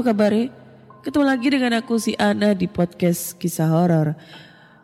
[0.00, 0.32] apa kabar
[1.04, 4.16] Ketemu lagi dengan aku si Ana di podcast kisah horor.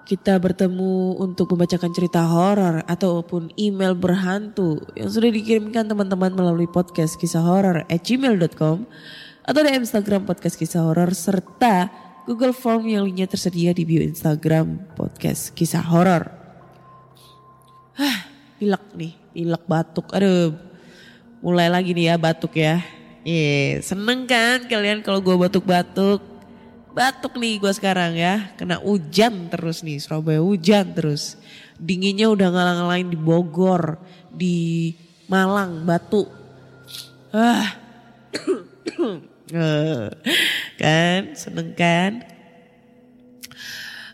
[0.05, 7.17] Kita bertemu untuk membacakan cerita horor ataupun email berhantu yang sudah dikirimkan teman-teman melalui podcast
[7.17, 8.85] kisah horor at gmail.com
[9.41, 11.89] atau di Instagram podcast kisah horor serta
[12.29, 16.29] Google Form yang linknya tersedia di bio Instagram podcast kisah horor.
[17.97, 18.29] Hah,
[18.61, 20.13] pilek nih, pilek batuk.
[20.13, 20.53] Aduh,
[21.41, 22.96] mulai lagi nih ya batuk ya.
[23.27, 26.23] Iya, seneng kan kalian kalau gue batuk-batuk?
[26.95, 31.35] Batuk nih gue sekarang ya, kena hujan terus nih, Surabaya hujan terus.
[31.75, 33.99] Dinginnya udah ngalang-ngalain di Bogor,
[34.31, 34.59] di
[35.27, 36.23] Malang, Batu.
[37.35, 37.75] Ah,
[40.81, 42.23] kan, seneng kan?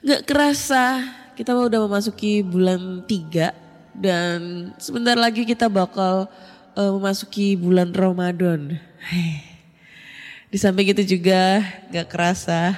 [0.00, 1.04] Gak kerasa
[1.36, 3.52] kita udah memasuki bulan 3
[3.92, 6.32] dan sebentar lagi kita bakal
[6.80, 8.88] eh, memasuki bulan Ramadan.
[10.52, 12.76] Di samping itu juga gak kerasa.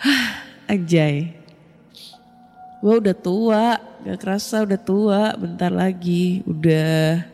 [0.70, 1.36] Anjay.
[2.80, 6.40] Gue udah tua, gak kerasa udah tua bentar lagi.
[6.46, 7.24] Udah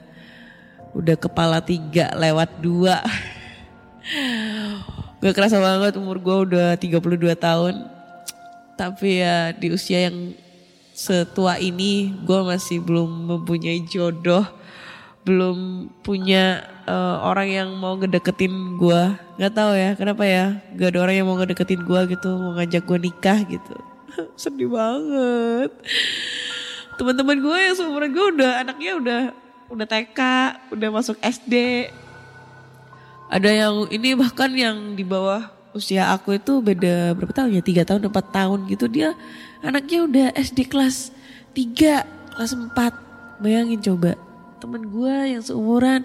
[0.93, 3.01] udah kepala tiga lewat dua.
[5.22, 7.75] Gak kerasa banget umur gue udah 32 tahun.
[8.75, 10.34] Tapi ya di usia yang
[10.91, 14.43] setua ini gue masih belum mempunyai jodoh.
[15.22, 19.03] Belum punya eh, orang yang mau ngedeketin gue.
[19.38, 20.59] Gak tahu ya kenapa ya.
[20.75, 22.31] Gak ada orang yang mau ngedeketin gue gitu.
[22.34, 23.76] Mau ngajak gue nikah gitu.
[24.41, 25.71] Sedih banget.
[26.98, 29.21] Teman-teman gue yang seumuran gue udah anaknya udah
[29.72, 30.21] udah TK,
[30.76, 31.88] udah masuk SD,
[33.32, 37.62] ada yang ini bahkan yang di bawah usia aku itu beda berapa tahun ya?
[37.65, 38.92] Tiga tahun, empat tahun gitu.
[38.92, 39.16] Dia
[39.65, 41.16] anaknya udah SD kelas
[41.56, 42.04] 3,
[42.37, 43.41] kelas 4.
[43.41, 44.21] Bayangin coba.
[44.60, 46.04] Temen gue yang seumuran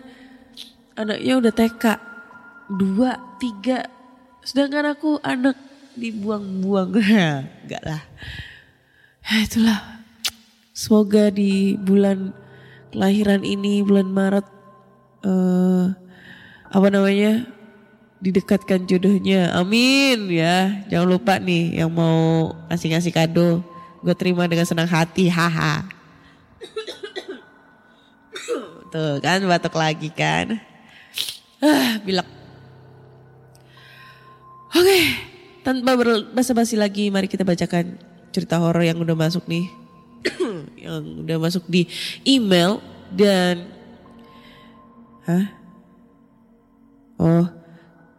[0.98, 1.84] anaknya udah TK.
[2.68, 3.88] Dua, tiga.
[4.44, 5.56] Sedangkan aku anak
[5.96, 6.98] dibuang-buang.
[7.64, 8.02] Enggak lah.
[9.24, 9.80] Ya itulah.
[10.74, 12.34] Semoga di bulan
[12.92, 14.48] kelahiran ini, bulan Maret.
[15.26, 15.88] eh
[16.68, 17.48] apa namanya
[18.18, 23.62] didekatkan jodohnya amin ya jangan lupa nih yang mau ngasih ngasih kado
[24.02, 25.86] gue terima dengan senang hati haha
[28.94, 30.58] tuh kan batuk lagi kan
[31.64, 32.28] ah bilak
[34.74, 35.00] oke
[35.62, 35.98] tanpa
[36.32, 37.98] basa-basi lagi mari kita bacakan
[38.32, 39.66] cerita horor yang udah masuk nih
[40.86, 41.90] yang udah masuk di
[42.26, 42.82] email
[43.14, 43.70] dan
[45.26, 45.58] hah
[47.18, 47.50] Oh,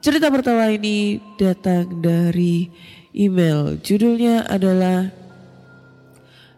[0.02, 2.66] cerita pertama ini datang dari
[3.14, 3.78] email.
[3.78, 5.06] Judulnya adalah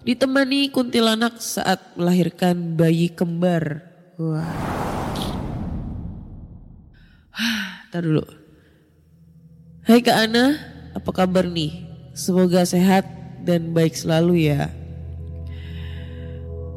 [0.09, 3.85] ditemani kuntilanak saat melahirkan bayi kembar.
[4.17, 5.30] Wah.
[7.91, 8.23] Tar dulu.
[9.83, 10.55] Hai Kak Ana,
[10.95, 11.89] apa kabar nih?
[12.15, 13.09] Semoga sehat
[13.43, 14.71] dan baik selalu ya.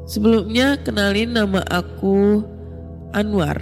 [0.08, 2.44] Sebelumnya kenalin nama aku
[3.14, 3.62] Anwar.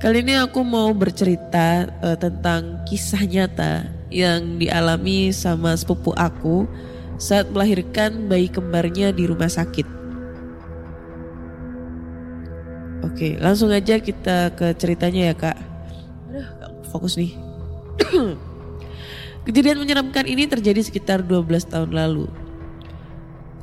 [0.00, 6.64] Kali ini aku mau bercerita eh, tentang kisah nyata yang dialami sama sepupu aku
[7.20, 9.84] saat melahirkan bayi kembarnya di rumah sakit.
[13.04, 15.69] Oke, langsung aja kita ke ceritanya ya kak.
[16.90, 17.38] Fokus nih.
[19.46, 22.28] Kejadian menyeramkan ini terjadi sekitar 12 tahun lalu.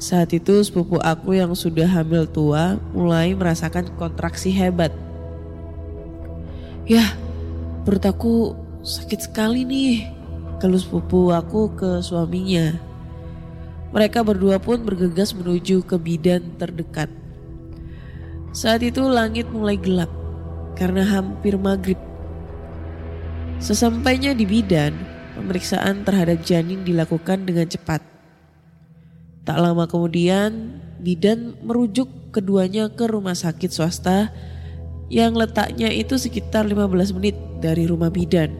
[0.01, 4.93] Saat itu sepupu aku yang sudah hamil tua mulai merasakan kontraksi hebat
[6.87, 7.03] Ya,
[7.83, 10.07] perut aku sakit sekali nih.
[10.63, 12.79] Kalau sepupu aku ke suaminya.
[13.91, 17.11] Mereka berdua pun bergegas menuju ke bidan terdekat.
[18.55, 20.07] Saat itu langit mulai gelap
[20.79, 21.99] karena hampir maghrib.
[23.57, 24.93] Sesampainya di bidan,
[25.33, 28.05] pemeriksaan terhadap janin dilakukan dengan cepat.
[29.49, 34.29] Tak lama kemudian, bidan merujuk keduanya ke rumah sakit swasta
[35.09, 38.53] yang letaknya itu sekitar 15 menit dari rumah bidan.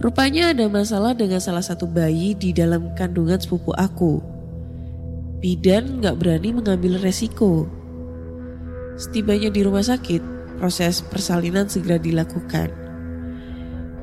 [0.00, 4.20] Rupanya ada masalah dengan salah satu bayi di dalam kandungan sepupu aku.
[5.44, 7.68] Bidan gak berani mengambil resiko.
[8.96, 10.22] Setibanya di rumah sakit,
[10.56, 12.83] proses persalinan segera dilakukan.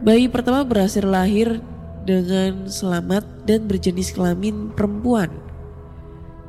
[0.02, 1.62] Bayi pertama berhasil lahir
[2.10, 5.30] dengan selamat dan berjenis kelamin perempuan.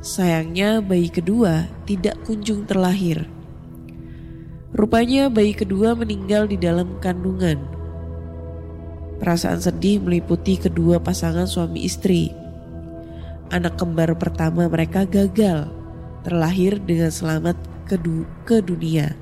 [0.01, 3.29] Sayangnya bayi kedua tidak kunjung terlahir.
[4.73, 7.61] Rupanya bayi kedua meninggal di dalam kandungan.
[9.21, 12.33] Perasaan sedih meliputi kedua pasangan suami istri.
[13.53, 15.69] Anak kembar pertama mereka gagal
[16.25, 19.13] terlahir dengan selamat ke, du ke dunia.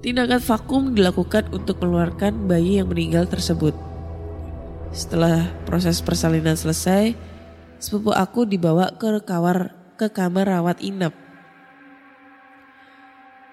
[0.00, 3.76] Tindakan vakum dilakukan untuk mengeluarkan bayi yang meninggal tersebut.
[4.96, 7.12] Setelah proses persalinan selesai,
[7.76, 11.12] sepupu aku dibawa ke kamar ke kamar rawat inap.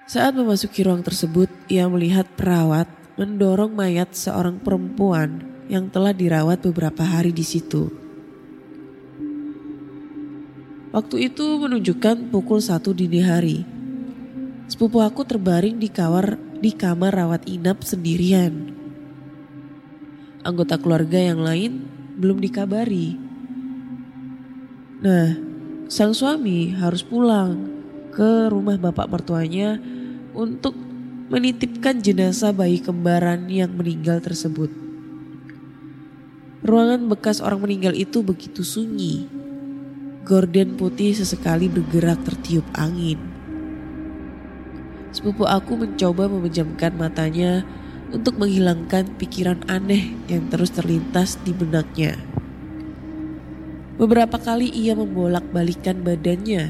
[0.07, 2.87] Saat memasuki ruang tersebut, ia melihat perawat
[3.19, 7.91] mendorong mayat seorang perempuan yang telah dirawat beberapa hari di situ.
[10.95, 13.76] Waktu itu menunjukkan pukul satu dini hari.
[14.67, 18.75] Sepupu aku terbaring di kamar di kamar rawat inap sendirian.
[20.43, 21.87] Anggota keluarga yang lain
[22.19, 23.15] belum dikabari.
[24.99, 25.39] Nah,
[25.87, 27.79] sang suami harus pulang
[28.11, 29.79] ke rumah bapak mertuanya
[30.35, 30.75] untuk
[31.31, 34.67] menitipkan jenazah bayi kembaran yang meninggal tersebut.
[36.67, 39.31] Ruangan bekas orang meninggal itu begitu sunyi.
[40.27, 43.36] Gorden putih sesekali bergerak tertiup angin.
[45.17, 47.65] Sepupu aku mencoba memejamkan matanya
[48.13, 52.21] untuk menghilangkan pikiran aneh yang terus terlintas di benaknya.
[53.97, 56.69] Beberapa kali ia membolak-balikan badannya,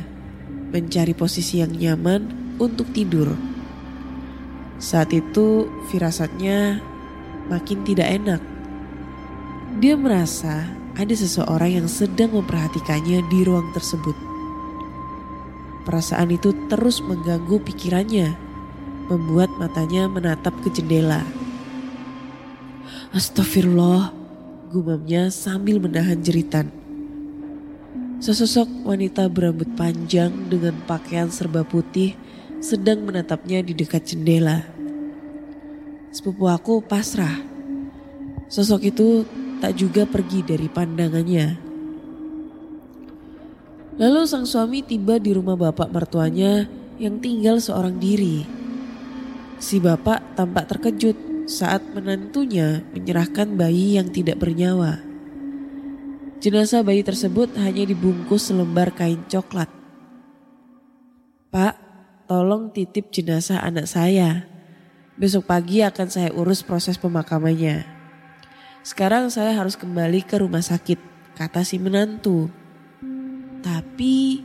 [0.72, 3.36] mencari posisi yang nyaman untuk tidur.
[4.80, 6.80] Saat itu firasatnya
[7.52, 8.40] makin tidak enak.
[9.84, 14.27] Dia merasa ada seseorang yang sedang memperhatikannya di ruang tersebut.
[15.88, 18.36] Perasaan itu terus mengganggu pikirannya,
[19.08, 21.24] membuat matanya menatap ke jendela.
[23.16, 24.12] Astagfirullah,
[24.68, 26.68] gumamnya sambil menahan jeritan.
[28.20, 32.20] Sesosok wanita berambut panjang dengan pakaian serba putih
[32.60, 34.68] sedang menatapnya di dekat jendela.
[36.12, 37.40] Sepupu aku pasrah.
[38.52, 39.24] Sosok itu
[39.64, 41.67] tak juga pergi dari pandangannya.
[43.98, 46.70] Lalu sang suami tiba di rumah bapak mertuanya
[47.02, 48.46] yang tinggal seorang diri.
[49.58, 51.18] Si bapak tampak terkejut
[51.50, 55.02] saat menantunya menyerahkan bayi yang tidak bernyawa.
[56.38, 59.74] Jenazah bayi tersebut hanya dibungkus selembar kain coklat.
[61.50, 61.74] Pak,
[62.30, 64.46] tolong titip jenazah anak saya.
[65.18, 67.90] Besok pagi akan saya urus proses pemakamannya.
[68.86, 71.02] Sekarang saya harus kembali ke rumah sakit,
[71.34, 72.54] kata si menantu.
[73.62, 74.44] Tapi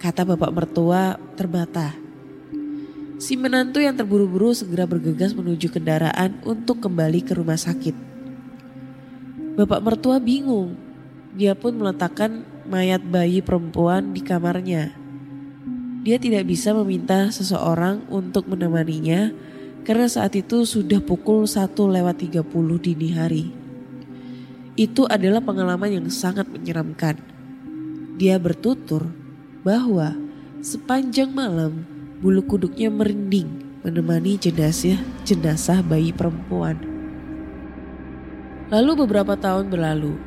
[0.00, 1.94] kata bapak mertua terbata.
[3.20, 7.92] Si menantu yang terburu-buru segera bergegas menuju kendaraan untuk kembali ke rumah sakit.
[9.60, 10.72] Bapak mertua bingung.
[11.36, 14.96] Dia pun meletakkan mayat bayi perempuan di kamarnya.
[16.00, 19.36] Dia tidak bisa meminta seseorang untuk menemaninya
[19.84, 22.40] karena saat itu sudah pukul 1 lewat 30
[22.80, 23.44] dini hari.
[24.80, 27.20] Itu adalah pengalaman yang sangat menyeramkan.
[28.20, 29.08] Dia bertutur
[29.64, 30.12] bahwa
[30.60, 31.88] sepanjang malam
[32.20, 33.48] bulu kuduknya merinding
[33.80, 36.76] menemani jenazah jenazah bayi perempuan.
[38.68, 40.20] Lalu beberapa tahun berlalu,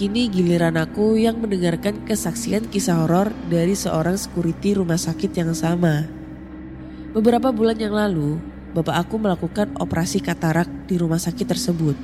[0.00, 6.08] kini giliran aku yang mendengarkan kesaksian kisah horor dari seorang security rumah sakit yang sama.
[7.12, 8.40] Beberapa bulan yang lalu,
[8.72, 11.96] bapak aku melakukan operasi katarak di rumah sakit tersebut.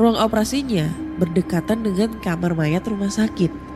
[0.00, 0.88] Ruang operasinya
[1.20, 3.67] berdekatan dengan kamar mayat rumah sakit.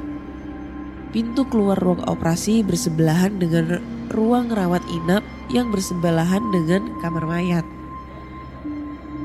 [1.12, 5.20] Pintu keluar ruang operasi bersebelahan dengan ruang rawat inap
[5.52, 7.66] yang bersebelahan dengan kamar mayat.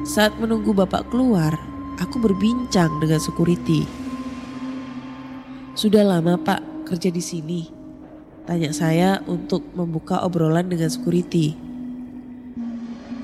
[0.04, 1.56] Saat menunggu bapak keluar,
[1.96, 3.88] aku berbincang dengan security.
[5.80, 7.62] Sudah lama pak kerja di sini?
[8.44, 11.56] Tanya saya untuk membuka obrolan dengan security.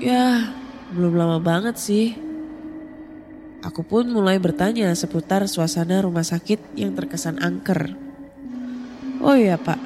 [0.00, 0.56] Ya,
[0.92, 2.16] belum lama banget sih.
[3.64, 8.03] Aku pun mulai bertanya seputar suasana rumah sakit yang terkesan angker.
[9.24, 9.80] Oh iya Pak,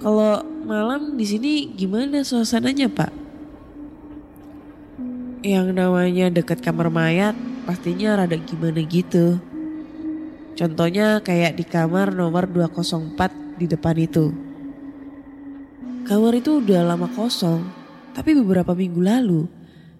[0.00, 3.22] kalau malam di sini gimana suasananya Pak?
[5.42, 7.34] yang namanya dekat kamar mayat
[7.66, 9.42] pastinya rada gimana gitu.
[10.54, 14.30] Contohnya kayak di kamar nomor 204 di depan itu.
[16.06, 17.66] Kamar itu udah lama kosong,
[18.14, 19.50] tapi beberapa minggu lalu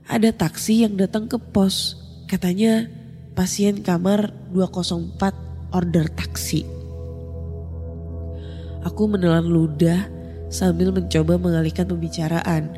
[0.07, 1.99] ada taksi yang datang ke pos.
[2.31, 2.87] Katanya
[3.35, 6.82] pasien kamar 204 order taksi.
[8.83, 10.11] Aku menelan ludah
[10.53, 12.75] sambil mencoba mengalihkan pembicaraan.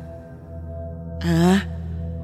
[1.25, 1.65] Ah,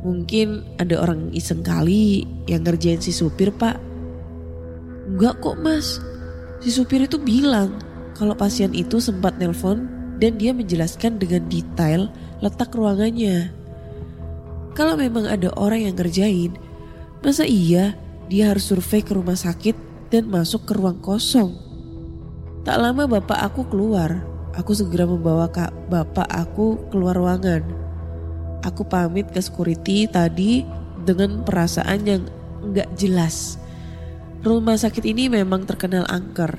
[0.06, 3.78] mungkin ada orang iseng kali yang ngerjain si supir pak.
[5.10, 6.00] Enggak kok mas,
[6.62, 7.82] si supir itu bilang
[8.14, 9.90] kalau pasien itu sempat nelpon
[10.22, 13.50] dan dia menjelaskan dengan detail letak ruangannya.
[14.78, 16.56] Kalau memang ada orang yang ngerjain,
[17.26, 17.98] masa iya
[18.32, 19.76] dia harus survei ke rumah sakit
[20.14, 21.71] dan masuk ke ruang kosong?
[22.62, 24.22] Tak lama bapak aku keluar,
[24.54, 27.66] aku segera membawa kak bapak aku keluar ruangan.
[28.62, 30.62] Aku pamit ke security tadi
[31.02, 32.30] dengan perasaan yang
[32.62, 33.58] nggak jelas.
[34.46, 36.54] Rumah sakit ini memang terkenal angker.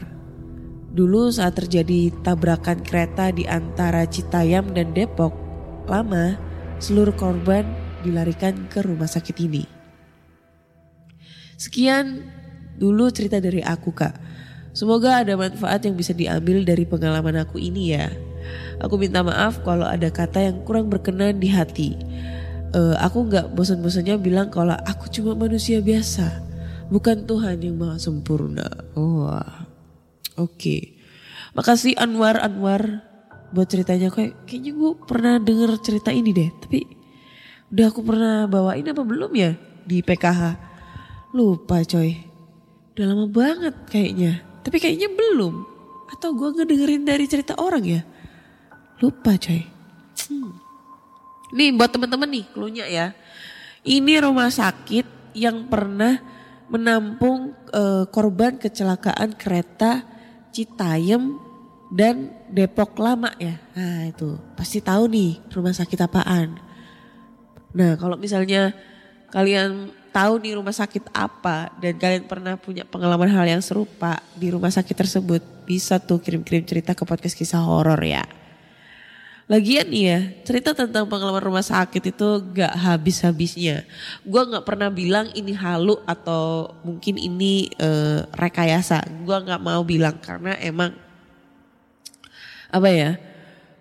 [0.91, 5.31] Dulu saat terjadi tabrakan kereta di antara Citayam dan Depok,
[5.87, 6.35] lama
[6.83, 7.63] seluruh korban
[8.03, 9.63] dilarikan ke rumah sakit ini.
[11.55, 12.27] Sekian
[12.75, 14.32] dulu cerita dari aku kak.
[14.73, 18.09] Semoga ada manfaat yang bisa diambil dari pengalaman aku ini ya.
[18.81, 21.93] Aku minta maaf kalau ada kata yang kurang berkenan di hati.
[22.73, 26.41] Uh, aku nggak bosan-bosannya bilang kalau aku cuma manusia biasa,
[26.89, 28.65] bukan Tuhan yang maha sempurna.
[28.97, 30.57] Oh, oke.
[30.57, 30.97] Okay.
[31.53, 33.05] Makasih Anwar Anwar
[33.53, 36.89] buat ceritanya kayak kayaknya gue pernah denger cerita ini deh, tapi
[37.69, 39.53] udah aku pernah bawain apa belum ya
[39.85, 40.73] di PKH?
[41.37, 42.17] Lupa coy.
[42.97, 44.52] Udah lama banget kayaknya.
[44.63, 45.55] Tapi kayaknya belum.
[46.11, 48.01] Atau gue ngedengerin dari cerita orang ya.
[49.03, 49.63] Lupa coy.
[50.31, 50.55] Hmm.
[51.53, 53.07] Nih buat temen-temen nih klunya ya.
[53.83, 56.23] Ini rumah sakit yang pernah
[56.71, 60.07] menampung uh, korban kecelakaan kereta
[60.53, 61.37] Citayam
[61.93, 63.61] dan Depok Lama ya.
[63.77, 66.57] Nah itu pasti tahu nih rumah sakit apaan.
[67.77, 68.73] Nah kalau misalnya
[69.29, 74.53] kalian tahu nih rumah sakit apa dan kalian pernah punya pengalaman hal yang serupa di
[74.53, 78.23] rumah sakit tersebut bisa tuh kirim-kirim cerita ke podcast kisah horor ya.
[79.51, 83.83] Lagian nih ya cerita tentang pengalaman rumah sakit itu gak habis-habisnya.
[84.23, 89.03] Gue gak pernah bilang ini halu atau mungkin ini uh, rekayasa.
[89.25, 90.95] Gue gak mau bilang karena emang
[92.73, 93.11] apa ya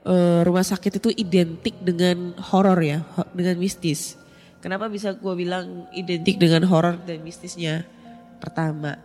[0.04, 4.21] uh, rumah sakit itu identik dengan horor ya, dengan mistis.
[4.62, 7.82] Kenapa bisa gue bilang identik dengan horor dan mistisnya?
[8.38, 9.02] Pertama,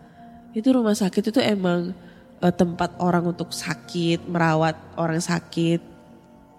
[0.52, 1.96] itu rumah sakit itu emang
[2.44, 5.80] uh, tempat orang untuk sakit, merawat orang sakit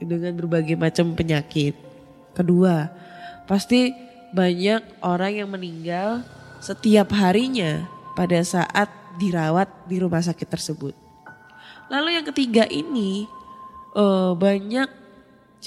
[0.02, 1.78] dengan berbagai macam penyakit.
[2.34, 2.90] Kedua,
[3.46, 3.94] pasti
[4.34, 6.26] banyak orang yang meninggal
[6.58, 7.86] setiap harinya
[8.18, 8.90] pada saat
[9.22, 10.94] dirawat di rumah sakit tersebut.
[11.90, 13.26] Lalu yang ketiga ini
[13.94, 15.07] uh, banyak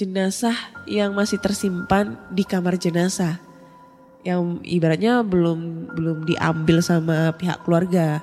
[0.01, 0.57] jenazah
[0.89, 3.37] yang masih tersimpan di kamar jenazah
[4.21, 8.21] yang ibaratnya belum belum diambil sama pihak keluarga.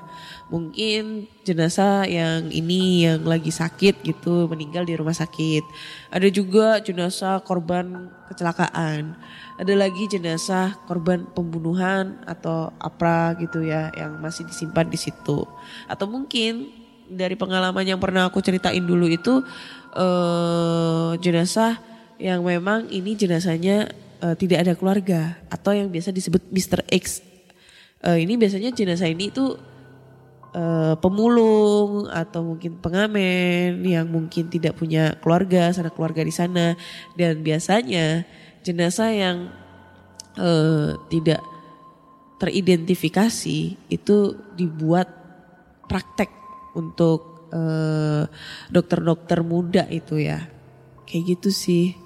[0.49, 5.61] Mungkin jenazah yang ini yang lagi sakit gitu meninggal di rumah sakit.
[6.09, 9.19] Ada juga jenazah korban kecelakaan.
[9.59, 15.45] Ada lagi jenazah korban pembunuhan atau apa gitu ya yang masih disimpan di situ.
[15.91, 16.71] Atau mungkin
[17.11, 19.41] dari pengalaman yang pernah aku ceritain dulu itu
[19.95, 21.81] uh, jenazah
[22.19, 26.83] yang memang ini jenazahnya uh, tidak ada keluarga atau yang biasa disebut Mr.
[26.91, 27.23] X.
[28.03, 29.55] Uh, ini biasanya jenazah ini itu
[30.55, 36.75] uh, pemulung atau mungkin pengamen yang mungkin tidak punya keluarga, sana keluarga di sana
[37.15, 38.27] dan biasanya
[38.63, 39.37] jenazah yang
[40.39, 41.43] uh, tidak
[42.39, 43.59] teridentifikasi
[43.91, 44.17] itu
[44.55, 45.11] dibuat
[45.91, 46.31] praktek
[46.79, 47.38] untuk
[48.69, 50.45] dokter-dokter muda itu ya.
[51.09, 51.97] Kayak gitu sih.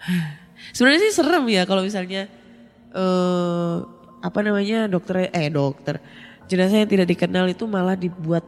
[0.74, 2.26] Sebenarnya sih serem ya kalau misalnya
[2.94, 3.84] uh,
[4.24, 6.00] apa namanya dokter eh dokter
[6.48, 8.44] jenazah yang tidak dikenal itu malah dibuat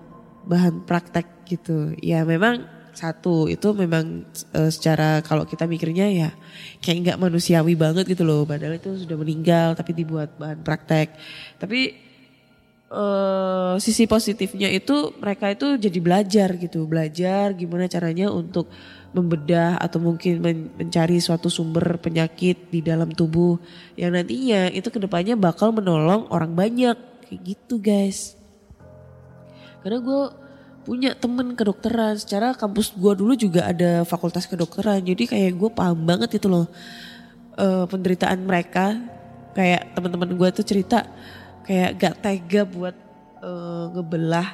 [0.47, 1.93] bahan praktek gitu.
[2.01, 2.65] Ya memang
[2.97, 4.25] satu itu memang
[4.57, 6.31] uh, secara kalau kita mikirnya ya
[6.81, 8.49] kayak nggak manusiawi banget gitu loh.
[8.49, 11.13] Padahal itu sudah meninggal tapi dibuat bahan praktek.
[11.61, 12.06] Tapi
[12.91, 18.71] uh, sisi positifnya itu mereka itu jadi belajar gitu, belajar gimana caranya untuk
[19.17, 23.57] membedah atau mungkin men mencari suatu sumber penyakit di dalam tubuh
[23.97, 28.37] yang nantinya itu ke depannya bakal menolong orang banyak kayak gitu guys.
[29.81, 30.23] Karena gue
[30.87, 36.07] punya temen kedokteran, secara kampus gue dulu juga ada fakultas kedokteran, jadi kayak gue paham
[36.07, 36.67] banget itu loh
[37.59, 38.95] eh, penderitaan mereka.
[39.57, 41.09] Kayak teman-teman gue tuh cerita
[41.67, 42.97] kayak gak tega buat
[43.43, 44.49] eh, ngebelah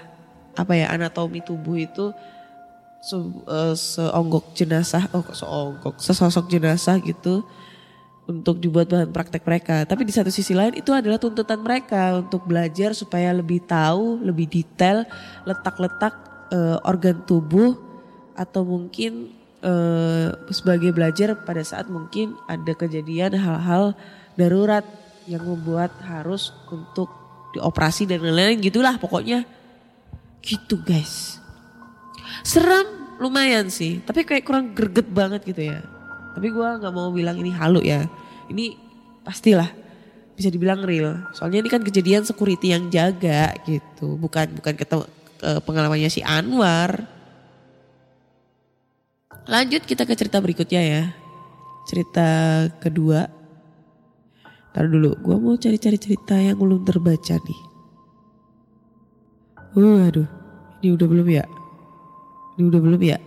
[0.52, 2.12] apa ya anatomi tubuh itu
[3.02, 7.42] se, eh, seonggok jenazah, oh seonggok, sesosok jenazah gitu
[8.30, 9.82] untuk dibuat bahan praktek mereka.
[9.82, 14.46] Tapi di satu sisi lain itu adalah tuntutan mereka untuk belajar supaya lebih tahu, lebih
[14.46, 15.02] detail
[15.42, 16.14] letak-letak
[16.54, 17.74] eh, organ tubuh
[18.38, 23.98] atau mungkin eh, sebagai belajar pada saat mungkin ada kejadian hal-hal
[24.38, 24.86] darurat
[25.26, 27.10] yang membuat harus untuk
[27.52, 29.44] dioperasi dan lain-lain gitulah pokoknya.
[30.42, 31.38] Gitu guys.
[32.42, 35.78] Seram lumayan sih, tapi kayak kurang greget banget gitu ya.
[36.32, 38.08] Tapi gue nggak mau bilang ini halu ya.
[38.50, 38.74] Ini
[39.22, 39.70] pastilah
[40.34, 41.28] bisa dibilang real.
[41.36, 45.04] Soalnya ini kan kejadian security yang jaga gitu, bukan bukan ketemu
[45.62, 47.06] pengalamannya si Anwar.
[49.46, 51.02] Lanjut kita ke cerita berikutnya ya.
[51.86, 52.26] Cerita
[52.78, 53.41] kedua.
[54.72, 57.60] Ntar dulu, gue mau cari-cari cerita yang belum terbaca nih.
[59.76, 60.28] Uh, aduh,
[60.80, 61.44] ini udah belum ya?
[62.56, 63.18] Ini udah belum ya?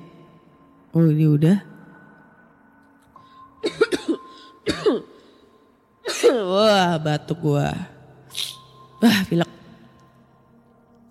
[0.93, 1.57] Oh ini udah.
[6.35, 7.73] Wah batuk gua.
[9.01, 9.49] Wah pilek.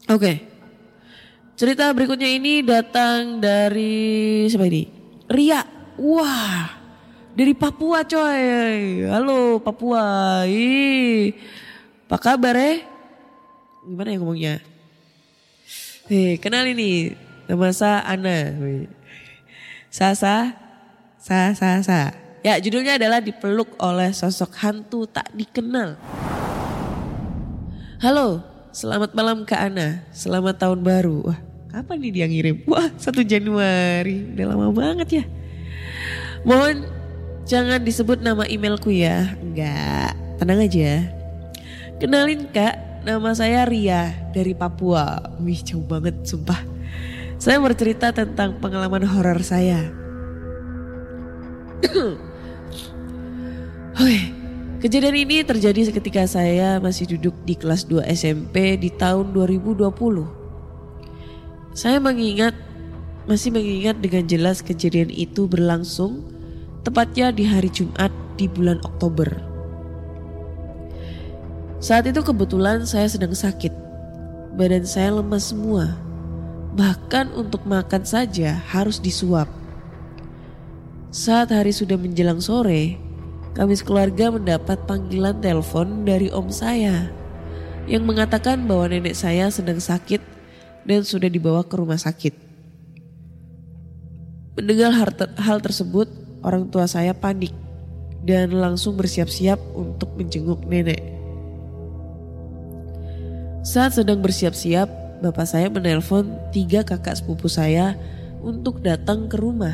[0.09, 0.33] Oke.
[1.55, 4.89] Cerita berikutnya ini datang dari siapa ini?
[5.31, 5.63] Ria.
[6.01, 6.84] Wah.
[7.35, 9.11] Dari Papua coy.
[9.11, 10.47] Halo Papua.
[10.47, 11.35] Ih.
[12.07, 12.87] Apa kabar eh?
[13.83, 14.55] Gimana ya ngomongnya?
[16.07, 17.19] Hei, kenal ini.
[17.51, 18.55] Nama saya Ana.
[19.91, 20.55] Sasa.
[21.19, 22.15] Sa, sa, sa.
[22.47, 25.99] Ya judulnya adalah dipeluk oleh sosok hantu tak dikenal.
[27.99, 30.07] Halo, selamat malam Kak Ana.
[30.15, 31.35] Selamat tahun baru.
[31.35, 31.41] Wah,
[31.75, 32.63] kapan nih dia ngirim?
[32.71, 34.23] Wah, 1 Januari.
[34.39, 35.25] Udah lama banget ya.
[36.47, 37.04] Mohon
[37.45, 39.37] jangan disebut nama emailku ya.
[39.41, 41.05] Enggak, tenang aja.
[42.03, 45.21] Kenalin Kak, nama saya Ria dari Papua.
[45.39, 46.59] Wih, jauh banget sumpah.
[47.39, 49.93] Saya bercerita tentang pengalaman horor saya.
[53.95, 54.21] Oke,
[54.83, 59.87] kejadian ini terjadi ketika saya masih duduk di kelas 2 SMP di tahun 2020.
[61.79, 62.59] Saya mengingat,
[63.31, 66.34] masih mengingat dengan jelas kejadian itu berlangsung
[66.85, 69.27] tepatnya di hari Jumat di bulan Oktober.
[71.81, 73.73] Saat itu kebetulan saya sedang sakit.
[74.55, 75.97] Badan saya lemas semua.
[76.77, 79.49] Bahkan untuk makan saja harus disuap.
[81.09, 83.01] Saat hari sudah menjelang sore,
[83.55, 87.09] kami sekeluarga mendapat panggilan telepon dari om saya
[87.87, 90.19] yang mengatakan bahwa nenek saya sedang sakit
[90.89, 92.35] dan sudah dibawa ke rumah sakit.
[94.59, 94.91] Mendengar
[95.39, 97.51] hal tersebut, orang tua saya panik
[98.25, 101.01] dan langsung bersiap-siap untuk menjenguk nenek.
[103.65, 104.89] Saat sedang bersiap-siap,
[105.25, 107.97] bapak saya menelpon tiga kakak sepupu saya
[108.45, 109.73] untuk datang ke rumah.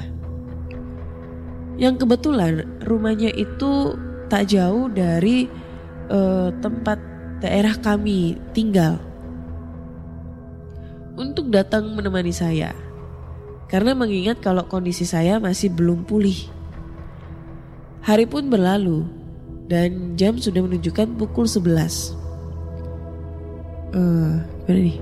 [1.74, 3.98] Yang kebetulan rumahnya itu
[4.30, 5.50] tak jauh dari
[6.06, 7.02] uh, tempat
[7.42, 9.02] daerah kami tinggal.
[11.18, 12.70] Untuk datang menemani saya.
[13.66, 16.59] Karena mengingat kalau kondisi saya masih belum pulih.
[18.00, 19.04] Hari pun berlalu
[19.68, 22.16] dan jam sudah menunjukkan pukul 11.
[23.90, 24.98] Uh, gimana nih?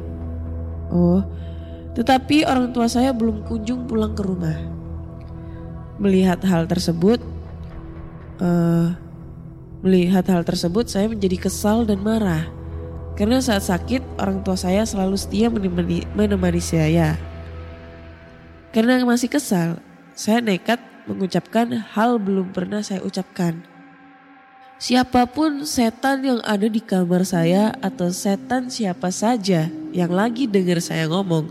[0.88, 1.20] Oh,
[1.94, 4.56] tetapi orang tua saya belum kunjung pulang ke rumah.
[5.98, 7.22] Melihat hal tersebut,
[8.42, 8.94] uh,
[9.82, 12.46] melihat hal tersebut saya menjadi kesal dan marah.
[13.18, 17.18] Karena saat sakit orang tua saya selalu setia menemani, menemani saya.
[18.70, 19.82] Karena masih kesal,
[20.14, 23.64] saya nekat mengucapkan hal belum pernah saya ucapkan.
[24.78, 30.78] Siapa pun setan yang ada di kamar saya atau setan siapa saja yang lagi dengar
[30.78, 31.50] saya ngomong,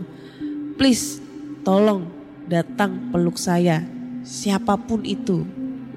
[0.80, 1.20] please
[1.60, 2.08] tolong
[2.48, 3.84] datang peluk saya.
[4.24, 5.44] Siapa pun itu.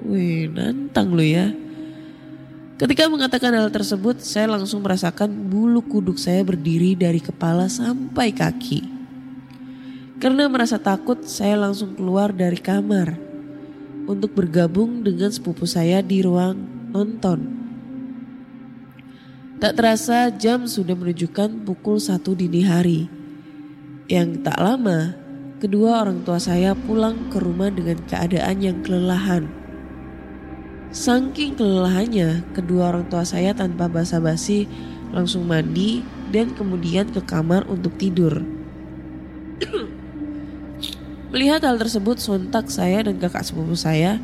[0.04, 1.56] Wih, nantang lu ya.
[2.76, 8.92] Ketika mengatakan hal tersebut, saya langsung merasakan bulu kuduk saya berdiri dari kepala sampai kaki.
[10.20, 13.31] Karena merasa takut, saya langsung keluar dari kamar
[14.10, 16.58] untuk bergabung dengan sepupu saya di ruang
[16.92, 17.62] nonton.
[19.62, 23.06] Tak terasa jam sudah menunjukkan pukul satu dini hari.
[24.10, 25.14] Yang tak lama,
[25.62, 29.46] kedua orang tua saya pulang ke rumah dengan keadaan yang kelelahan.
[30.90, 34.66] Saking kelelahannya, kedua orang tua saya tanpa basa-basi
[35.14, 36.02] langsung mandi
[36.34, 38.42] dan kemudian ke kamar untuk tidur.
[41.32, 44.20] Melihat hal tersebut, sontak saya dan kakak sepupu saya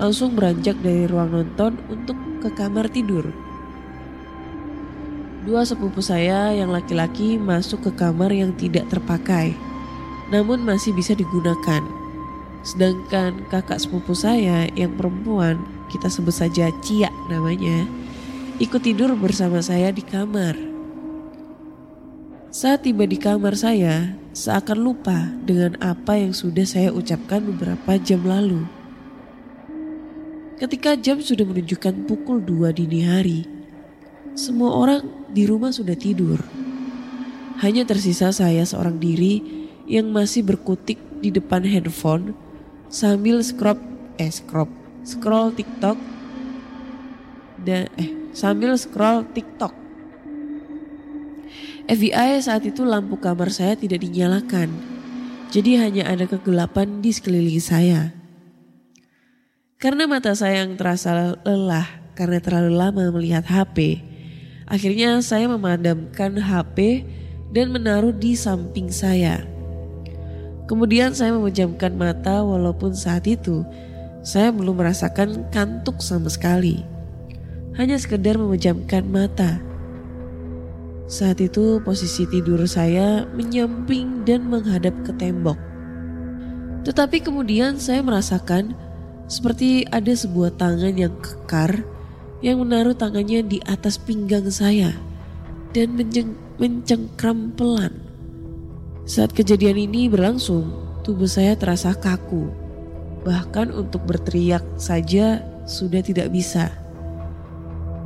[0.00, 3.28] langsung beranjak dari ruang nonton untuk ke kamar tidur.
[5.44, 9.52] Dua sepupu saya yang laki-laki masuk ke kamar yang tidak terpakai,
[10.32, 11.84] namun masih bisa digunakan.
[12.64, 15.60] Sedangkan kakak sepupu saya yang perempuan,
[15.92, 17.84] kita sebut saja Cia namanya,
[18.56, 20.75] ikut tidur bersama saya di kamar.
[22.56, 28.24] Saat tiba di kamar saya, seakan lupa dengan apa yang sudah saya ucapkan beberapa jam
[28.24, 28.64] lalu.
[30.56, 33.44] Ketika jam sudah menunjukkan pukul 2 dini hari,
[34.32, 36.40] semua orang di rumah sudah tidur.
[37.60, 39.44] Hanya tersisa saya seorang diri
[39.84, 42.32] yang masih berkutik di depan handphone
[42.88, 43.76] sambil scroll
[44.16, 44.72] eh scroll
[45.04, 46.00] scroll TikTok
[47.68, 49.85] dan eh sambil scroll TikTok.
[51.86, 54.74] FBI saat itu lampu kamar saya tidak dinyalakan.
[55.54, 58.10] Jadi hanya ada kegelapan di sekeliling saya.
[59.78, 61.86] Karena mata saya yang terasa lelah
[62.18, 64.02] karena terlalu lama melihat HP,
[64.66, 67.06] akhirnya saya memadamkan HP
[67.54, 69.46] dan menaruh di samping saya.
[70.66, 73.62] Kemudian saya memejamkan mata walaupun saat itu
[74.26, 76.82] saya belum merasakan kantuk sama sekali.
[77.78, 79.62] Hanya sekedar memejamkan mata.
[81.06, 85.54] Saat itu posisi tidur saya menyamping dan menghadap ke tembok.
[86.82, 88.74] Tetapi kemudian saya merasakan
[89.30, 91.86] seperti ada sebuah tangan yang kekar
[92.42, 94.90] yang menaruh tangannya di atas pinggang saya
[95.70, 95.94] dan
[96.58, 97.94] mencengkram pelan.
[99.06, 100.74] Saat kejadian ini berlangsung,
[101.06, 102.50] tubuh saya terasa kaku.
[103.22, 106.70] Bahkan untuk berteriak saja sudah tidak bisa.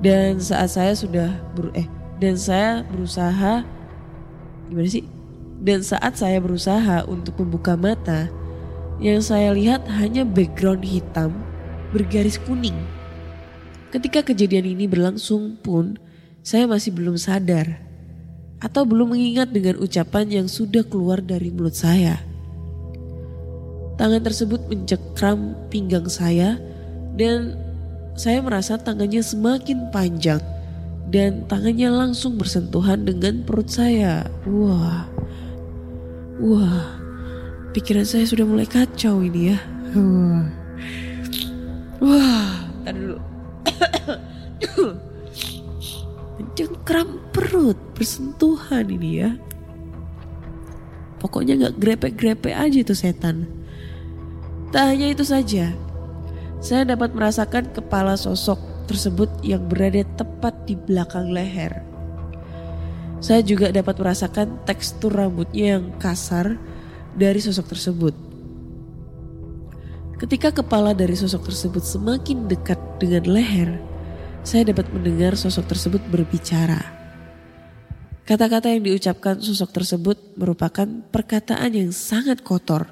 [0.05, 3.65] Dan saat saya sudah ber, eh dan saya berusaha
[4.69, 5.05] gimana sih?
[5.61, 8.33] Dan saat saya berusaha untuk membuka mata,
[9.01, 11.33] yang saya lihat hanya background hitam
[11.93, 12.77] bergaris kuning.
[13.91, 15.99] Ketika kejadian ini berlangsung pun,
[16.41, 17.81] saya masih belum sadar
[18.61, 22.21] atau belum mengingat dengan ucapan yang sudah keluar dari mulut saya.
[24.01, 26.57] Tangan tersebut mencekram pinggang saya
[27.17, 27.57] dan
[28.17, 30.41] saya merasa tangannya semakin panjang
[31.11, 34.31] dan tangannya langsung bersentuhan dengan perut saya.
[34.47, 35.11] Wah,
[36.39, 36.87] wah,
[37.75, 39.59] pikiran saya sudah mulai kacau ini ya.
[39.99, 40.47] Wah,
[41.99, 42.51] wah,
[42.87, 43.19] tar dulu.
[46.39, 49.35] Mencengkram perut, bersentuhan ini ya.
[51.19, 53.45] Pokoknya gak grepe-grepe aja tuh setan.
[54.71, 55.75] Tak hanya itu saja,
[56.63, 61.87] saya dapat merasakan kepala sosok tersebut yang berada tepat di belakang leher.
[63.23, 66.59] Saya juga dapat merasakan tekstur rambutnya yang kasar
[67.15, 68.15] dari sosok tersebut.
[70.19, 73.81] Ketika kepala dari sosok tersebut semakin dekat dengan leher,
[74.41, 76.81] saya dapat mendengar sosok tersebut berbicara.
[78.25, 82.89] Kata-kata yang diucapkan sosok tersebut merupakan perkataan yang sangat kotor.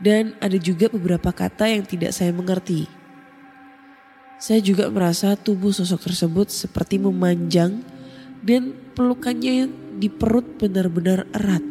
[0.00, 2.95] Dan ada juga beberapa kata yang tidak saya mengerti.
[4.36, 7.80] Saya juga merasa tubuh sosok tersebut seperti memanjang
[8.44, 11.64] dan pelukannya di perut benar-benar erat.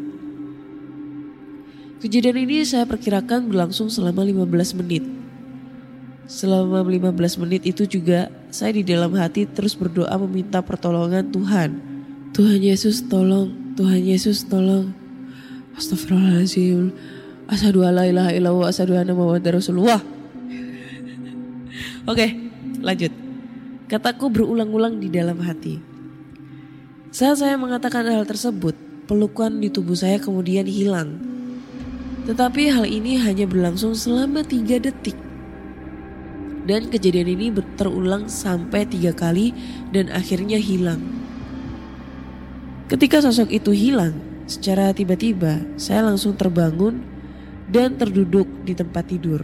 [2.02, 5.06] Kejadian ini saya perkirakan berlangsung selama 15 menit.
[6.26, 11.70] Selama 15 menit itu juga saya di dalam hati terus berdoa meminta pertolongan Tuhan.
[12.34, 14.90] Tuhan Yesus tolong, Tuhan Yesus tolong.
[15.78, 16.90] Astagfirullahaladzim.
[17.46, 19.14] Asyhadu alla ilaha illallah asyhadu anna.
[19.26, 20.02] Oke,
[22.06, 22.45] okay.
[22.86, 23.10] Lanjut.
[23.90, 25.82] Kataku berulang-ulang di dalam hati.
[27.10, 28.78] Saat saya mengatakan hal tersebut,
[29.10, 31.18] pelukan di tubuh saya kemudian hilang.
[32.30, 35.18] Tetapi hal ini hanya berlangsung selama tiga detik.
[36.66, 39.54] Dan kejadian ini terulang sampai tiga kali
[39.90, 41.02] dan akhirnya hilang.
[42.86, 44.14] Ketika sosok itu hilang,
[44.46, 47.02] secara tiba-tiba saya langsung terbangun
[47.66, 49.42] dan terduduk di tempat tidur.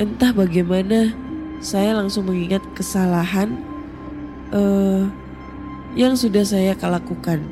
[0.00, 1.29] Entah bagaimana
[1.60, 3.60] saya langsung mengingat kesalahan
[4.48, 5.04] uh,
[5.92, 7.44] yang sudah saya lakukan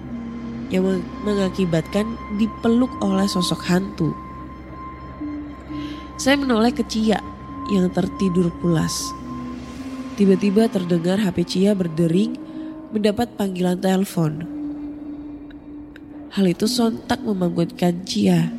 [0.68, 0.84] yang
[1.24, 2.04] mengakibatkan
[2.36, 4.12] dipeluk oleh sosok hantu.
[6.20, 7.20] Saya menoleh ke Cia
[7.72, 9.12] yang tertidur pulas.
[10.20, 12.36] Tiba-tiba terdengar HP Cia berdering
[12.92, 14.44] mendapat panggilan telepon.
[16.36, 18.52] Hal itu sontak membangunkan Cia.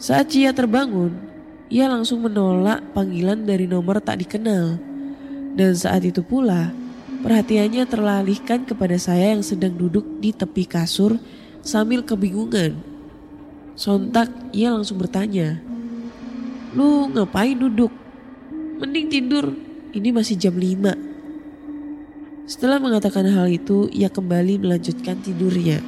[0.00, 1.29] Saat Cia terbangun,
[1.70, 4.74] ia langsung menolak panggilan dari nomor tak dikenal.
[5.54, 6.74] Dan saat itu pula,
[7.22, 11.14] perhatiannya terlalihkan kepada saya yang sedang duduk di tepi kasur
[11.62, 12.74] sambil kebingungan.
[13.78, 15.62] Sontak ia langsung bertanya,
[16.74, 17.94] lu ngapain duduk?
[18.82, 19.54] Mending tidur,
[19.94, 22.50] ini masih jam 5.
[22.50, 25.78] Setelah mengatakan hal itu, ia kembali melanjutkan tidurnya.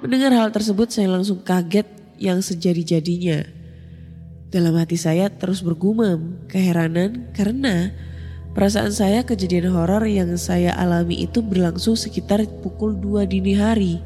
[0.00, 1.84] Mendengar hal tersebut saya langsung kaget
[2.16, 3.55] yang sejadi-jadinya.
[4.46, 7.90] Dalam hati saya terus bergumam, keheranan karena
[8.54, 13.98] perasaan saya kejadian horor yang saya alami itu berlangsung sekitar pukul 2 dini hari.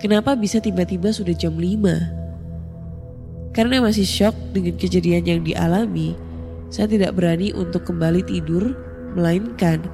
[0.00, 3.52] Kenapa bisa tiba-tiba sudah jam 5?
[3.52, 6.16] Karena masih shock dengan kejadian yang dialami,
[6.72, 8.72] saya tidak berani untuk kembali tidur,
[9.12, 9.84] melainkan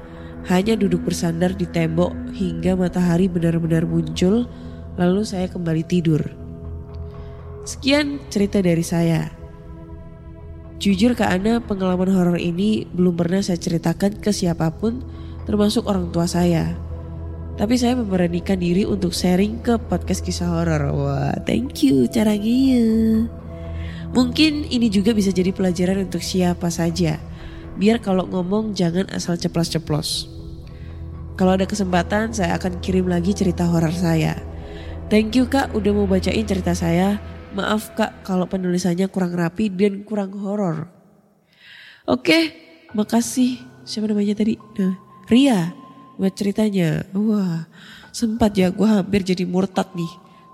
[0.46, 4.46] hanya duduk bersandar di tembok hingga matahari benar-benar muncul,
[4.94, 6.22] lalu saya kembali tidur.
[7.66, 9.39] Sekian cerita dari saya.
[10.80, 15.04] Jujur ke Ana, pengalaman horor ini belum pernah saya ceritakan ke siapa pun,
[15.44, 16.72] termasuk orang tua saya.
[17.60, 20.88] Tapi saya memberanikan diri untuk sharing ke podcast kisah horor.
[20.96, 22.80] Wah, thank you caranya.
[24.16, 27.20] Mungkin ini juga bisa jadi pelajaran untuk siapa saja.
[27.76, 30.32] Biar kalau ngomong jangan asal ceplos-ceplos.
[31.36, 34.32] Kalau ada kesempatan saya akan kirim lagi cerita horor saya.
[35.12, 37.20] Thank you kak udah mau bacain cerita saya.
[37.50, 40.86] Maaf kak kalau penulisannya kurang rapi dan kurang horor.
[42.06, 42.54] Oke,
[42.94, 43.58] makasih.
[43.82, 44.54] Siapa namanya tadi?
[44.78, 44.94] Nah,
[45.26, 45.74] Ria
[46.14, 47.02] buat ceritanya.
[47.10, 47.66] Wah,
[48.14, 50.10] sempat ya gue hampir jadi murtad nih.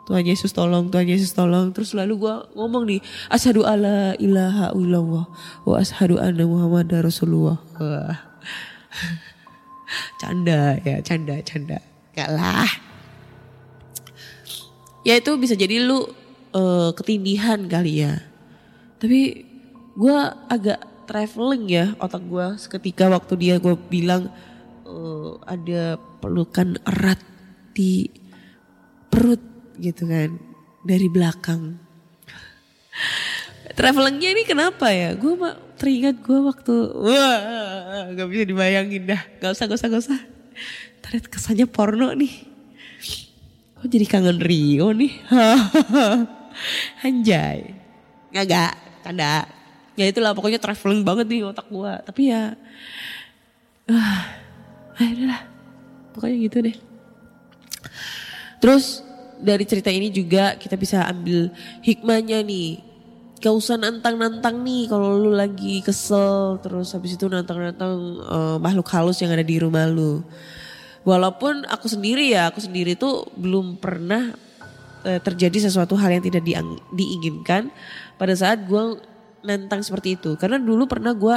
[0.06, 1.74] Tuhan Yesus tolong, Tuhan Yesus tolong.
[1.74, 5.26] Terus lalu gue ngomong nih, Ashadu alla ilaha illallah
[5.66, 7.58] wa ashadu anna Muhammad Rasulullah.
[7.76, 8.16] Wah.
[10.20, 11.78] Canda ya, canda, canda.
[12.16, 12.66] Gak lah.
[15.06, 16.10] Ya itu bisa jadi lu
[16.56, 18.24] uh, ketindihan kali ya.
[18.96, 19.44] Tapi
[19.96, 20.16] gue
[20.48, 24.26] agak traveling ya otak gue seketika waktu dia gue bilang
[24.88, 27.20] uh, ada pelukan erat
[27.76, 28.08] di
[29.12, 29.40] perut
[29.76, 30.40] gitu kan
[30.82, 31.76] dari belakang.
[33.78, 35.12] Travelingnya ini kenapa ya?
[35.14, 35.36] Gue
[35.76, 39.20] teringat gue waktu wah gak bisa dibayangin dah.
[39.44, 40.20] Gak usah, gak usah, gak usah.
[41.04, 42.32] Ternyata kesannya porno nih.
[43.76, 45.12] Kok jadi kangen Rio nih?
[47.06, 47.74] Anjay.
[48.32, 49.48] Gak, tanda.
[49.96, 51.92] Ya itulah pokoknya traveling banget nih otak gue.
[52.04, 52.52] Tapi ya,
[53.92, 54.22] ah,
[55.00, 55.42] uh, lah.
[56.12, 56.76] Pokoknya gitu deh.
[58.60, 59.04] Terus
[59.36, 61.52] dari cerita ini juga kita bisa ambil
[61.84, 62.80] hikmahnya nih.
[63.36, 69.20] Gak usah nantang-nantang nih kalau lu lagi kesel terus habis itu nantang-nantang uh, makhluk halus
[69.20, 70.24] yang ada di rumah lu.
[71.06, 74.34] Walaupun aku sendiri ya, aku sendiri tuh belum pernah
[75.06, 77.70] terjadi sesuatu hal yang tidak diang, diinginkan
[78.18, 78.98] pada saat gue
[79.46, 80.34] nantang seperti itu.
[80.34, 81.36] Karena dulu pernah gue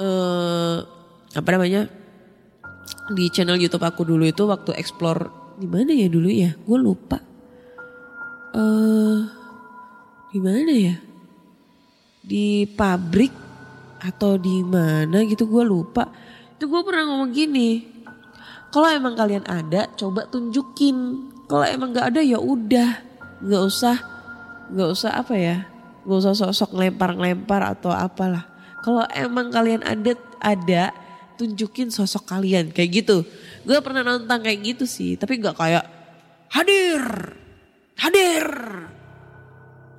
[0.00, 0.78] uh,
[1.30, 1.86] apa namanya
[3.12, 5.28] di channel YouTube aku dulu itu waktu explore
[5.60, 6.56] di mana ya dulu ya?
[6.64, 7.20] Gue lupa.
[8.50, 9.20] Eh uh,
[10.32, 10.96] di mana ya?
[12.24, 13.32] Di pabrik
[14.00, 16.08] atau di mana gitu gue lupa.
[16.56, 17.84] Itu gue pernah ngomong gini.
[18.70, 21.29] Kalau emang kalian ada, coba tunjukin.
[21.50, 23.02] Kalau emang nggak ada ya udah,
[23.42, 23.98] nggak usah,
[24.70, 25.66] nggak usah apa ya,
[26.06, 28.46] nggak usah sok-sok ngelempar-ngelempar atau apalah.
[28.86, 30.94] Kalau emang kalian ada, ada,
[31.34, 33.26] tunjukin sosok kalian kayak gitu.
[33.66, 35.84] Gue pernah nonton kayak gitu sih, tapi nggak kayak
[36.54, 37.34] hadir,
[37.98, 38.46] hadir.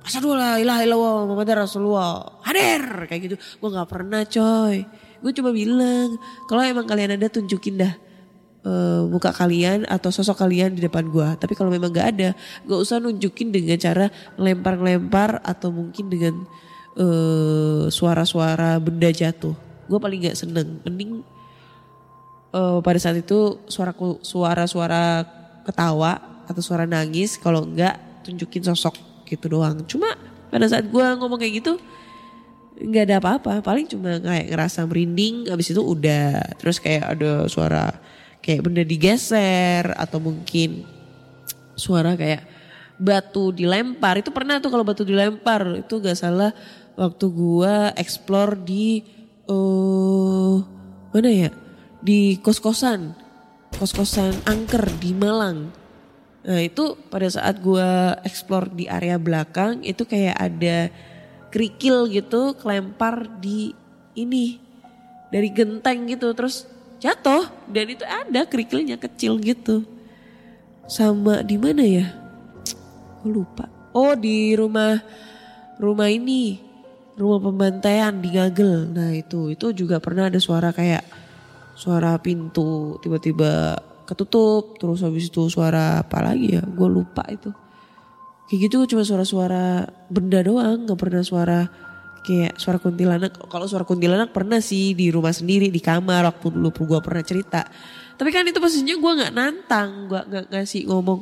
[0.08, 2.42] Asadullah la ilaha illallah Muhammad Rasulullah.
[2.48, 3.36] Hadir kayak gitu.
[3.60, 4.82] Gue nggak pernah coy.
[5.20, 6.16] Gue cuma bilang
[6.48, 7.92] kalau emang kalian ada tunjukin dah
[8.66, 11.28] uh, muka kalian atau sosok kalian di depan gue.
[11.38, 12.28] Tapi kalau memang nggak ada,
[12.66, 14.06] gak usah nunjukin dengan cara
[14.38, 16.34] ngelempar-ngelempar atau mungkin dengan
[16.98, 19.54] uh, suara-suara benda jatuh.
[19.86, 20.80] Gue paling nggak seneng.
[20.86, 21.22] Mending
[22.54, 25.26] uh, pada saat itu suara suara-suara
[25.66, 27.36] ketawa atau suara nangis.
[27.36, 28.94] Kalau enggak tunjukin sosok
[29.26, 29.82] gitu doang.
[29.90, 30.14] Cuma
[30.52, 31.74] pada saat gue ngomong kayak gitu
[32.82, 33.52] nggak ada apa-apa.
[33.60, 35.50] Paling cuma kayak ngerasa merinding.
[35.50, 36.56] Abis itu udah.
[36.56, 38.00] Terus kayak ada suara
[38.42, 40.82] kayak benda digeser atau mungkin
[41.78, 42.42] suara kayak
[42.98, 44.18] batu dilempar.
[44.18, 46.50] Itu pernah tuh kalau batu dilempar itu gak salah
[46.98, 49.00] waktu gue explore di
[49.46, 50.58] uh,
[51.14, 51.50] mana ya?
[52.02, 53.14] Di kos-kosan.
[53.78, 55.72] Kos-kosan angker di Malang.
[56.42, 60.90] Nah itu pada saat gue explore di area belakang itu kayak ada
[61.54, 63.70] kerikil gitu kelempar di
[64.18, 64.58] ini
[65.30, 66.66] dari genteng gitu terus
[67.02, 67.50] jatuh.
[67.66, 69.82] Dan itu ada kerikilnya kecil gitu.
[70.86, 72.06] Sama di mana ya?
[73.20, 73.66] Gue lupa.
[73.90, 75.02] Oh di rumah
[75.82, 76.62] rumah ini.
[77.18, 78.88] Rumah pembantaian di Gagel.
[78.94, 79.50] Nah itu.
[79.50, 81.02] Itu juga pernah ada suara kayak
[81.74, 84.78] suara pintu tiba-tiba ketutup.
[84.78, 86.62] Terus habis itu suara apa lagi ya?
[86.62, 87.50] Gue lupa itu.
[88.46, 90.86] Kayak gitu cuma suara-suara benda doang.
[90.86, 91.60] Nggak pernah suara
[92.22, 96.70] kayak suara kuntilanak kalau suara kuntilanak pernah sih di rumah sendiri di kamar waktu dulu
[96.70, 97.66] gue pernah cerita.
[98.14, 101.20] Tapi kan itu posisinya gue nggak nantang gue nggak ngasih ngomong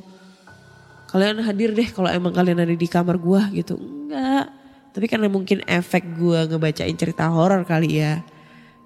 [1.10, 3.80] kalian hadir deh kalau emang kalian ada di kamar gue gitu.
[3.80, 4.60] Enggak
[4.90, 8.26] tapi karena mungkin efek gue ngebacain cerita horor kali ya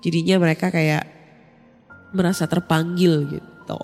[0.05, 1.09] jadinya mereka kayak
[2.13, 3.81] merasa terpanggil gitu.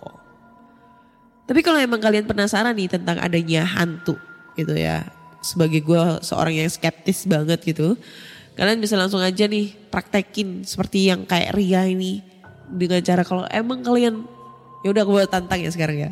[1.49, 4.15] Tapi kalau emang kalian penasaran nih tentang adanya hantu
[4.55, 5.03] gitu ya.
[5.41, 7.97] Sebagai gue seorang yang skeptis banget gitu.
[8.57, 12.21] Kalian bisa langsung aja nih praktekin seperti yang kayak Ria ini.
[12.71, 14.23] Dengan cara kalau emang kalian,
[14.85, 16.11] ya udah gue tantang ya sekarang ya.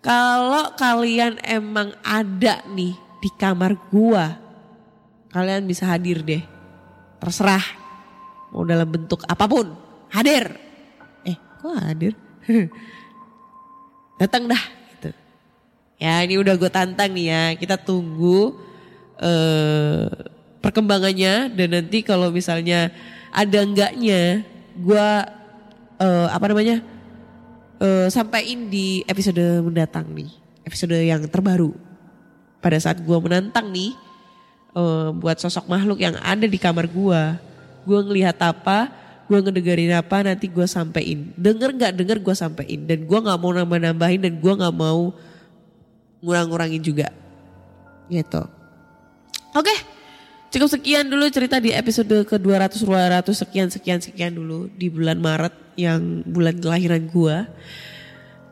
[0.00, 4.38] Kalau kalian emang ada nih di kamar gua,
[5.34, 6.42] kalian bisa hadir deh.
[7.18, 7.64] Terserah.
[8.54, 9.74] Mau dalam bentuk apa pun,
[10.14, 10.54] hadir.
[11.26, 12.14] Eh, kok hadir?
[14.22, 14.75] Datang dah
[15.96, 17.42] Ya ini udah gue tantang nih ya.
[17.56, 18.52] Kita tunggu
[19.16, 20.06] uh,
[20.60, 22.92] perkembangannya dan nanti kalau misalnya
[23.32, 24.44] ada enggaknya
[24.76, 25.08] gue
[26.00, 26.84] uh, apa namanya
[27.80, 30.28] uh, sampaikan di episode mendatang nih.
[30.68, 31.72] Episode yang terbaru.
[32.60, 33.96] Pada saat gue menantang nih
[34.76, 37.22] uh, buat sosok makhluk yang ada di kamar gue.
[37.86, 38.90] Gue ngelihat apa,
[39.30, 41.32] gue ngedengerin apa nanti gue sampein.
[41.40, 45.14] Denger nggak denger gue sampein dan gue nggak mau nambah-nambahin dan gue nggak mau
[46.26, 47.14] ngurang-ngurangin juga.
[48.10, 48.42] Gitu.
[49.54, 49.74] Oke.
[50.50, 55.22] Cukup sekian dulu cerita di episode ke 200 200 sekian sekian sekian dulu di bulan
[55.22, 57.46] Maret yang bulan kelahiran gua.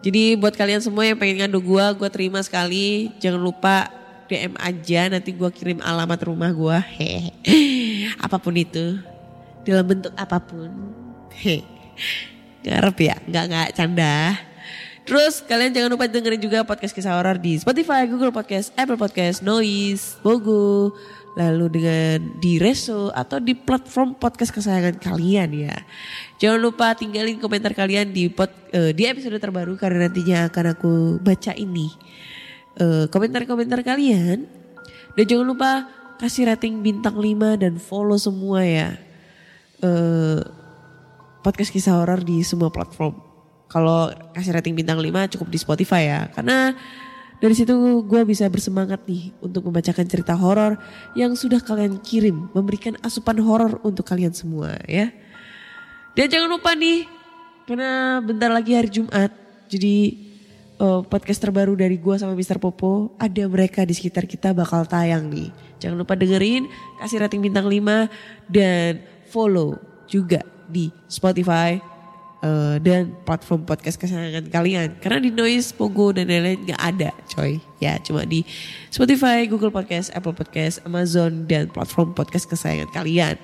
[0.04, 3.08] Jadi buat kalian semua yang pengen ngadu gua, gua terima sekali.
[3.18, 3.88] Jangan lupa
[4.28, 6.78] DM aja nanti gua kirim alamat rumah gua.
[6.82, 7.32] Hehe.
[8.24, 9.00] Apa pun itu.
[9.64, 10.68] Dalam bentuk apa pun.
[11.40, 11.64] Hehe.
[12.68, 14.16] Ngarep ya, nggak nggak canda.
[15.04, 19.44] Terus kalian jangan lupa dengerin juga podcast kisah horor di Spotify, Google Podcast, Apple Podcast,
[19.44, 20.96] Noise, Bogo,
[21.36, 25.76] lalu dengan di Reso atau di platform podcast kesayangan kalian ya.
[26.40, 30.92] Jangan lupa tinggalin komentar kalian di pod, uh, di episode terbaru karena nantinya akan aku
[31.20, 31.92] baca ini
[32.80, 34.48] uh, komentar-komentar kalian.
[35.20, 35.70] Dan jangan lupa
[36.16, 38.96] kasih rating bintang 5 dan follow semua ya.
[39.84, 40.40] Uh,
[41.44, 43.33] podcast kisah horor di semua platform
[43.74, 46.20] kalau kasih rating bintang 5 cukup di Spotify ya.
[46.30, 46.70] Karena
[47.42, 47.74] dari situ
[48.06, 50.78] gue bisa bersemangat nih untuk membacakan cerita horor
[51.18, 52.46] yang sudah kalian kirim.
[52.54, 55.10] Memberikan asupan horor untuk kalian semua ya.
[56.14, 57.10] Dan jangan lupa nih,
[57.66, 59.34] karena bentar lagi hari Jumat.
[59.66, 60.22] Jadi
[60.78, 62.62] uh, podcast terbaru dari gue sama Mr.
[62.62, 63.18] Popo.
[63.18, 65.50] Ada mereka di sekitar kita bakal tayang nih.
[65.82, 66.70] Jangan lupa dengerin,
[67.02, 68.06] kasih rating bintang 5
[68.46, 69.74] dan follow
[70.06, 71.76] juga di Spotify,
[72.44, 75.00] uh, dan platform podcast kesayangan kalian.
[75.00, 77.58] Karena di Noise, Pogo dan lain-lain nggak ada, coy.
[77.80, 78.44] Ya, cuma di
[78.92, 83.40] Spotify, Google Podcast, Apple Podcast, Amazon dan platform podcast kesayangan kalian.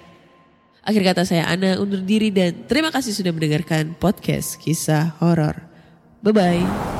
[0.80, 5.60] Akhir kata saya Ana undur diri dan terima kasih sudah mendengarkan podcast kisah horor.
[6.24, 6.99] Bye bye.